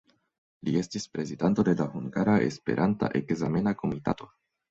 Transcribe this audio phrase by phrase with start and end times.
[0.67, 4.31] Li estis prezidanto de la Hungara Esperanta Ekzamena Komitato.